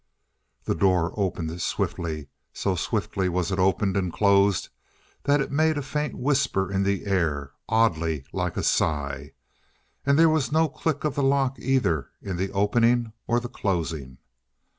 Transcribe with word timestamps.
The 0.63 0.73
door 0.73 1.13
opened 1.15 1.61
swiftly 1.61 2.27
so 2.53 2.73
swiftly 2.73 3.29
was 3.29 3.51
it 3.51 3.59
opened 3.59 3.95
and 3.95 4.11
closed 4.11 4.69
that 5.25 5.41
it 5.41 5.51
made 5.51 5.77
a 5.77 5.83
faint 5.83 6.15
whisper 6.17 6.71
in 6.71 6.81
the 6.81 7.05
air, 7.05 7.51
oddly 7.69 8.25
like 8.33 8.57
a 8.57 8.63
sigh. 8.63 9.33
And 10.03 10.17
there 10.17 10.27
was 10.27 10.51
no 10.51 10.67
click 10.69 11.03
of 11.03 11.13
the 11.13 11.21
lock 11.21 11.59
either 11.59 12.09
in 12.19 12.37
the 12.37 12.51
opening 12.51 13.13
or 13.27 13.39
the 13.39 13.47
closing. 13.47 14.17